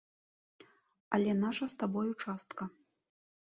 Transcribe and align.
Але 1.19 1.31
наша 1.43 1.65
з 1.75 1.79
табою 1.85 2.09
частка. 2.25 2.63